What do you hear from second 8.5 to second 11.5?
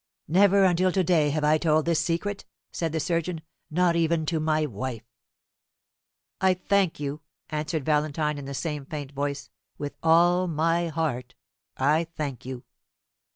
same faint voice; "with all my heart,